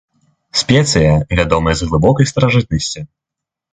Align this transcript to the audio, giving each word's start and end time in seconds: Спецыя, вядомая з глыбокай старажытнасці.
Спецыя, 0.61 1.11
вядомая 1.41 1.75
з 1.81 1.91
глыбокай 1.91 2.25
старажытнасці. 2.33 2.99